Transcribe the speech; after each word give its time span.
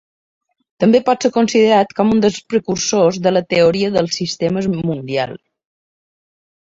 També 0.83 0.99
pot 1.09 1.25
ser 1.25 1.29
considerat 1.33 1.91
com 1.99 2.13
un 2.15 2.23
dels 2.23 2.39
precursors 2.53 3.19
de 3.27 3.33
la 3.33 3.43
Teoria 3.55 3.91
dels 3.99 4.17
Sistemes 4.21 4.69
Mundial. 4.89 5.37